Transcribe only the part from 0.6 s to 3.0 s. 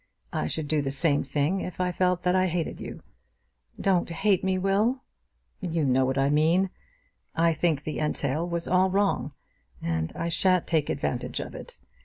do the same thing if I felt that I hated